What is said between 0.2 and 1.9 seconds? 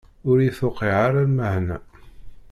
Ur iyi-tuqiɛ ara lmeɛna.